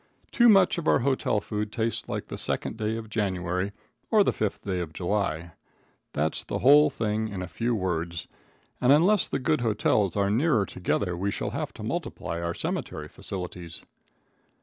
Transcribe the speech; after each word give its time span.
Too 0.31 0.49
much 0.49 0.79
of 0.79 0.87
our 0.87 1.01
hotel 1.05 1.39
food 1.39 1.71
tastes 1.71 2.09
like 2.09 2.25
the 2.25 2.37
second 2.39 2.75
day 2.75 2.97
of 2.97 3.07
January 3.07 3.71
or 4.09 4.23
the 4.23 4.33
fifth 4.33 4.63
day 4.63 4.79
of 4.79 4.93
July. 4.93 5.51
That's 6.13 6.43
the 6.43 6.57
whole 6.57 6.89
thing 6.89 7.27
in 7.27 7.43
a 7.43 7.47
few 7.47 7.75
words, 7.75 8.27
and 8.81 8.91
unless 8.91 9.27
the 9.27 9.37
good 9.37 9.61
hotels 9.61 10.15
are 10.15 10.31
nearer 10.31 10.65
together 10.65 11.15
we 11.15 11.29
shall 11.29 11.51
have 11.51 11.71
to 11.73 11.83
multiply 11.83 12.39
our 12.39 12.55
cemetery 12.55 13.09
facilities. 13.09 13.83